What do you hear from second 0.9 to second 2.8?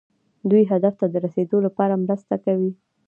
ته د رسیدو لپاره مرسته کوي.